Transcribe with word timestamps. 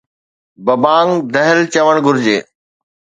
ببانگ 0.65 1.11
دھل 1.33 1.59
چوڻ 1.73 1.95
گھرجي. 2.05 2.37